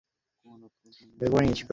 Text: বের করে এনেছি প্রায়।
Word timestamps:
বের 1.17 1.29
করে 1.31 1.43
এনেছি 1.43 1.63
প্রায়। 1.63 1.69